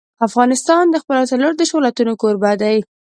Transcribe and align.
افغانستان 0.27 0.83
د 0.89 0.95
خپلو 1.01 1.23
څلور 1.31 1.51
دېرش 1.55 1.71
ولایتونو 1.75 2.13
کوربه 2.21 2.51
دی. 2.61 2.77